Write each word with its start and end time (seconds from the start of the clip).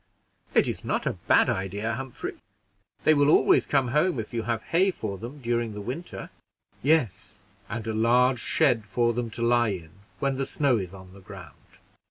"It 0.55 0.67
is 0.67 0.83
not 0.83 1.05
a 1.05 1.13
bad 1.27 1.47
idea, 1.47 1.93
Humphrey; 1.93 2.37
they 3.03 3.13
will 3.13 3.29
always 3.29 3.67
come 3.67 3.89
home 3.89 4.19
if 4.19 4.33
you 4.33 4.41
have 4.41 4.63
hay 4.63 4.89
for 4.89 5.19
them 5.19 5.39
during 5.43 5.75
the 5.75 5.79
winter." 5.81 6.31
"Yes, 6.81 7.37
and 7.69 7.85
a 7.85 7.93
large 7.93 8.39
shed 8.39 8.83
for 8.85 9.13
them 9.13 9.29
to 9.29 9.43
lie 9.43 9.67
in 9.67 9.91
when 10.17 10.37
the 10.37 10.47
snow 10.47 10.77
is 10.79 10.95
on 10.95 11.13
the 11.13 11.21
ground." 11.21 11.77